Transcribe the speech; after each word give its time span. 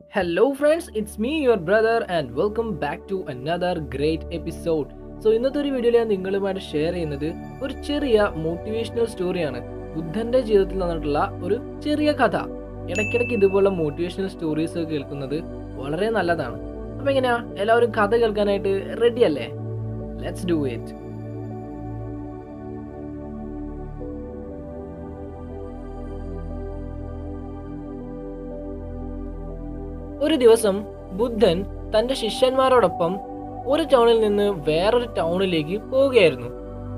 Hello 0.00 0.52
friends 0.52 0.90
it's 0.98 1.20
me 1.20 1.30
your 1.44 1.56
brother 1.56 2.02
and 2.10 2.32
welcome 2.32 2.70
back 2.72 3.10
to 3.10 3.24
another 3.28 3.78
great 3.78 4.24
episode 4.32 4.88
so 5.22 5.30
ഇന്നത്തെ 5.30 5.58
ഒരു 5.60 5.68
വീഡിയോയിൽ 5.68 5.96
ഞാൻ 5.96 6.08
നിങ്ങളുമായിട്ട് 6.08 6.60
ഷെയർ 6.60 6.92
ചെയ്യുന്നത് 6.92 7.26
ഒരു 7.62 7.72
ചെറിയ 7.82 8.32
മോട്ടിവേഷണൽ 8.36 9.06
സ്റ്റോറിയാണ് 9.06 9.60
ബുദ്ധന്റെ 9.94 10.40
ജീവിതത്തിൽ 10.40 10.78
നടന്നിട്ടുള്ള 10.78 11.38
ഒരു 11.42 11.80
ചെറിയ 11.84 12.12
കഥ. 12.12 12.36
ഇടയ്ക്കിടയ്ക്ക് 12.90 13.32
ഇതുപോലുള്ള 13.32 13.68
മോട്ടിവേഷണൽ 13.68 14.28
സ്റ്റോറീസ് 14.28 14.78
കേൾക്കുന്നത് 14.78 15.36
വളരെ 15.76 16.10
നല്ലതാണ്. 16.10 16.58
അപ്പൊ 16.98 17.10
എങ്ങനെയാ? 17.10 17.36
എല്ലാവരും 17.56 17.90
കഥ 17.90 18.14
കേൾക്കാനായിട്ട് 18.16 19.02
റെഡി 19.02 19.20
അല്ലേ? 19.20 19.48
ലെറ്റ്സ് 20.22 20.46
ഡു 20.46 20.66
ഇറ്റ് 20.66 21.03
ഒരു 30.24 30.34
ദിവസം 30.34 30.84
ബുദ്ധൻ 31.12 31.64
തന്റെ 31.98 32.14
ശിഷ്യന്മാരോടൊപ്പം 32.14 33.16
ഒരു 33.66 33.82
ടൗണിൽ 33.82 34.20
നിന്ന് 34.20 34.42
വേറൊരു 34.42 35.14
ടൗണിലേക്ക് 35.18 35.82
പോവുകയായിരുന്നു. 35.82 36.46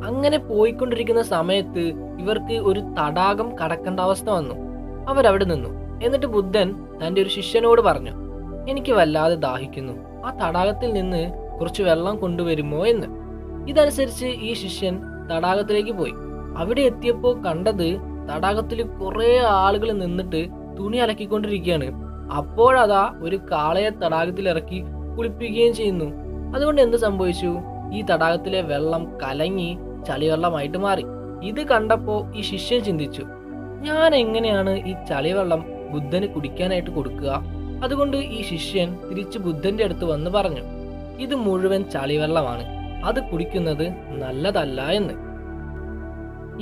അങ്ങനെ 0.06 0.38
പോയിക്കൊണ്ടിരിക്കുന്ന 0.38 1.22
സമയത്ത് 1.22 1.80
ഇവർക്ക് 2.20 2.52
ഒരു 2.52 2.80
തടാകം 2.80 3.58
കടക്കേണ്ട 3.58 4.00
അവസ്ഥ 4.00 4.30
വന്നു. 4.30 4.54
അവരവിടെ 5.08 5.44
നിന്നു. 5.44 5.68
എന്നിട്ട് 6.04 6.26
ബുദ്ധൻ 6.26 6.74
തന്റെ 7.06 7.22
ഒരു 7.22 7.28
ശിഷ്യനോട് 7.28 7.80
പറഞ്ഞു 7.80 8.10
എനിക്ക് 8.70 8.92
വല്ലാതെ 8.92 9.34
ദാഹിക്കുന്നു. 9.34 9.92
ആ 10.26 10.48
തടാകത്തിൽ 10.48 10.92
നിന്ന് 10.92 11.30
കുറച്ച് 11.60 11.82
വെള്ളം 11.82 12.18
കൊണ്ടുവരുമോ 12.18 12.86
എന്ന്. 12.86 13.06
ഇതനുസരിച്ച് 13.68 14.26
ഈ 14.26 14.52
ശിഷ്യൻ 14.52 15.00
തടാകത്തിലേക്ക് 15.36 15.90
പോയി. 15.90 16.12
അവിടെ 16.56 16.80
എത്തിയപ്പോൾ 16.80 17.42
കണ്ടത് 17.42 17.96
തടാകത്തിൽ 18.34 18.82
കുറെ 18.82 19.40
ആളുകൾ 19.46 19.92
നിന്നിട്ട് 19.92 20.48
തുണി 20.78 20.96
അലക്കിക്കൊണ്ടിരിക്കുകയാണ്. 20.96 22.05
അപ്പോഴതാ 22.32 23.14
ഒരു 23.22 23.36
കാളയെ 23.36 23.90
തടാകത്തിൽ 23.90 24.48
ഇറക്കി 24.48 24.82
കുളിപ്പിക്കുകയും 25.18 25.74
ചെയ്യുന്നു. 25.74 26.04
അതുകൊണ്ട് 26.56 26.80
എന്ത് 26.80 26.96
സംഭവിച്ചു? 26.96 27.58
ഈ 27.92 28.02
തടാകത്തിലെ 28.02 28.60
വെള്ളം 28.60 29.18
കലങ്ങി 29.22 29.78
ചളിവെള്ളമായിട്ട് 30.06 30.78
മാറി. 30.78 31.04
ഇത് 31.42 31.66
കണ്ടപ്പോ 31.66 32.32
ഈ 32.36 32.40
ശിഷ്യൻ 32.40 32.84
ചിന്തിച്ചു 32.84 33.22
ഞാൻ 33.80 34.14
എങ്ങനെയാണ് 34.14 34.70
ഈ 34.70 34.94
ചളിവെള്ളം 35.08 35.64
ബുദ്ധന് 35.90 36.26
കുടിക്കാനായിട്ട് 36.26 36.90
കൊടുക്കുക? 36.90 37.42
അതുകൊണ്ട് 37.84 38.16
ഈ 38.16 38.42
ശിഷ്യൻ 38.42 39.08
തിരിച്ച് 39.10 39.38
ബുദ്ധന്റെ 39.38 39.84
അടുത്ത് 39.84 40.04
വന്ന് 40.04 40.30
പറഞ്ഞു 40.30 40.60
ഇത് 41.18 41.34
മുഴുവൻ 41.34 41.84
ചളിവെള്ളമാണ്. 41.90 42.64
അത് 43.04 43.30
കുടിക്കുന്നത് 43.30 43.88
നല്ലതല്ല 44.08 44.80
എന്ന്. 44.80 45.14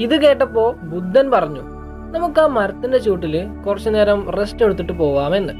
ഇത് 0.00 0.20
കേട്ടപ്പോ 0.20 0.72
ബുദ്ധൻ 0.72 1.30
പറഞ്ഞു 1.30 1.73
നമുക്ക് 2.14 2.40
ആ 2.40 2.46
മരത്തിന്റെ 2.46 2.98
ചൂട്ടിൽ 2.98 3.34
കുറച്ചു 3.66 3.90
നേരം 3.90 4.30
റെസ്റ്റ് 4.30 4.64
എടുത്തിട്ട് 4.64 4.92
പോവാമെന്ന്. 4.92 5.52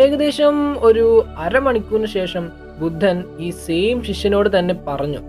ഏകദേശം 0.00 0.82
ഒരു 0.82 1.24
അരമണിക്കൂറിന് 1.38 2.06
ശേഷം 2.06 2.50
ബുദ്ധൻ 2.78 3.24
ഈ 3.38 3.50
സെയിം 3.50 4.04
ശിഷ്യനോട് 4.04 4.58
തന്നെ 4.58 4.74
പറഞ്ഞു 4.88 5.20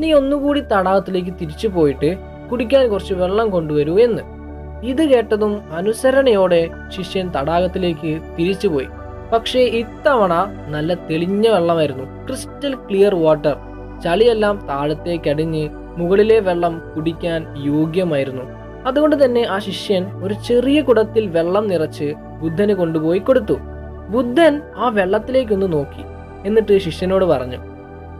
നീ 0.00 0.12
ഒന്നുകൂടി 0.12 0.60
തടാകത്തിലേക്ക് 0.60 1.32
തിരിച്ചു 1.40 1.68
പോയിട്ട് 1.68 2.10
കുടിക്കാൻ 2.50 2.88
കുറച്ച് 2.88 3.14
വെള്ളം 3.14 3.50
കൊണ്ടുവരൂ 3.50 3.98
എന്ന്. 3.98 4.22
ഇത് 4.84 5.02
കേട്ടതും 5.02 5.60
അനുസരണയോടെ 5.72 6.70
ശിഷ്യൻ 6.88 7.32
തടാകത്തിലേക്ക് 7.36 8.20
തിരിച്ചുപോയി 8.38 8.88
പക്ഷേ 9.32 9.60
ഇത്തവണ 9.60 10.32
നല്ല 10.68 10.94
തെളിഞ്ഞ 10.94 11.48
വെള്ളമായിരുന്നു. 11.48 12.26
ക്രിസ്റ്റൽ 12.26 12.74
ക്ലിയർ 12.74 13.14
വാട്ടർ 13.14 13.56
ചളിയെല്ലാം 14.04 14.66
താഴത്തേക്കടിഞ്ഞ് 14.68 15.68
മുകളിലെ 15.98 16.40
വെള്ളം 16.40 16.82
കുടിക്കാൻ 16.96 17.46
യോഗ്യമായിരുന്നു. 17.66 18.61
അതുകൊണ്ട് 18.86 19.24
തന്നെ 19.24 19.42
ആ 19.42 19.58
ശിഷ്യൻ 19.58 20.24
ഒരു 20.24 20.34
ചെറിയ 20.34 20.82
കുടത്തിൽ 20.82 21.26
വെള്ളം 21.26 21.68
നിറച്ച് 21.68 22.14
ബുദ്ധന് 22.40 22.72
കൊണ്ടുപോയി 22.72 23.18
കൊടുത്തു. 23.18 23.56
ബുദ്ധൻ 24.08 24.62
ആ 24.76 24.88
വെള്ളത്തിലേക്കൊന്ന് 24.88 25.72
നോക്കി. 25.72 26.04
എന്നിട്ട് 26.46 26.78
ശിഷ്യനോട് 26.78 27.24
പറഞ്ഞു 27.24 27.58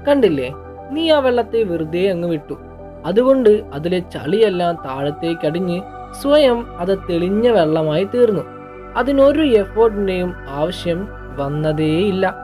കണ്ടില്ലേ 0.08 0.54
നീ 0.90 1.10
ആ 1.10 1.18
വെള്ളത്തെ 1.18 1.62
വെറുതെ 1.62 2.08
അങ്ങ് 2.10 2.28
വിട്ടു. 2.28 2.56
അതുകൊണ്ട് 3.06 3.50
അതിലെ 3.72 3.98
ചളിയെല്ലാം 3.98 4.74
താഴത്തേക്ക് 4.74 5.46
അടിഞ്ഞ് 5.46 5.80
സ്വയം 6.22 6.66
അത് 6.78 6.98
തെളിഞ്ഞ 7.10 7.48
വെള്ളമായി 7.48 8.04
തീർന്നു. 8.04 8.42
അതിനൊരു 8.96 9.42
എഫേർട്ടിന്റെയും 9.42 10.34
ആവശ്യം 10.48 11.08
വന്നതേയില്ല. 11.36 12.34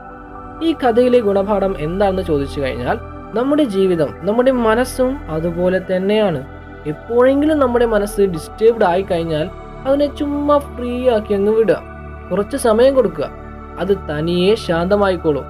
ഈ 0.63 0.73
കഥയിലെ 0.73 1.19
ഗുണപാഠം 1.19 1.75
എന്താണെന്ന് 1.79 2.23
ചോദിച്ചു 2.23 2.61
കഴിഞ്ഞാൽ 2.61 2.97
നമ്മുടെ 3.35 3.63
ജീവിതം 3.63 4.09
നമ്മുടെ 4.21 4.51
മനസ്സും 4.51 5.17
അതുപോലെ 5.29 5.81
തന്നെയാണ്. 5.95 6.58
എപ്പോഴെങ്കിലും 6.89 7.59
നമ്മുടെ 7.59 7.85
മനസ്സ് 7.85 8.21
ഡിസ്റ്റേബ്ഡ് 8.21 8.85
ആയി 8.85 9.01
കഴിഞ്ഞാൽ 9.01 9.49
അതിനെ 9.85 10.15
ചുമ്മാ 10.15 10.57
ഫ്രീ 10.57 11.09
ആക്കി 11.09 11.33
അങ്ങ് 11.33 11.51
വിടുക. 11.51 11.81
കുറച്ച് 12.31 12.57
സമയം 12.57 12.95
കൊടുക്കുക. 12.95 13.29
അത് 13.79 13.97
തനിയെ 14.09 14.55
ശാന്തമായിക്കോളും. 14.55 15.45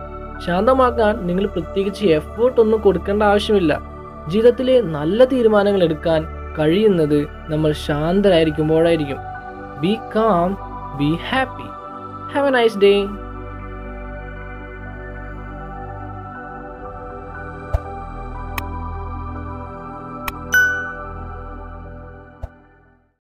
ശാന്തമാക്കാൻ 0.46 1.28
നിങ്ങൾ 1.28 1.46
പ്രത്യേകിച്ച് 1.46 2.06
എഫേർട്ട് 2.06 2.62
ഒന്നും 2.62 2.82
കൊടുക്കേണ്ട 2.82 3.24
ആവശ്യമില്ല. 3.24 3.82
ജീവിതത്തിലെ 4.28 4.82
നല്ല 4.82 5.26
തീരുമാനങ്ങൾ 5.26 5.84
എടുക്കാൻ 5.84 6.26
കഴിയുന്നത് 6.60 7.28
നമ്മൾ 7.50 7.72
ശാന്തരായിരിക്കുമ്പോഴായിരിക്കും. 7.72 9.18
Be 9.80 9.98
calm 10.16 10.58
be 10.98 11.18
happy 11.30 11.68
have 12.34 12.48
a 12.48 12.50
nice 12.50 12.78
day 12.78 12.94